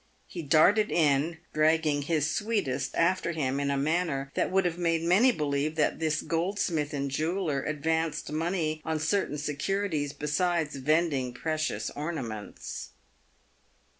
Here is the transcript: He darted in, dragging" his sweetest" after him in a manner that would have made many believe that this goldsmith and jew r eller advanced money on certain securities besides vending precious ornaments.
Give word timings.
He 0.27 0.41
darted 0.41 0.91
in, 0.91 1.37
dragging" 1.53 2.01
his 2.01 2.27
sweetest" 2.27 2.95
after 2.95 3.33
him 3.33 3.59
in 3.59 3.69
a 3.69 3.77
manner 3.77 4.31
that 4.33 4.49
would 4.51 4.65
have 4.65 4.79
made 4.79 5.03
many 5.03 5.31
believe 5.31 5.75
that 5.75 5.99
this 5.99 6.23
goldsmith 6.23 6.91
and 6.91 7.11
jew 7.11 7.33
r 7.33 7.35
eller 7.37 7.61
advanced 7.61 8.31
money 8.31 8.81
on 8.83 8.99
certain 8.99 9.37
securities 9.37 10.11
besides 10.11 10.75
vending 10.75 11.33
precious 11.35 11.91
ornaments. 11.91 12.89